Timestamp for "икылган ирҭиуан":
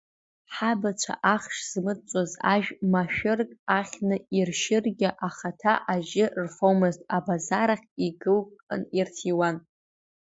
8.07-9.57